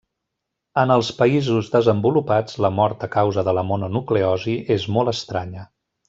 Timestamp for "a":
3.11-3.13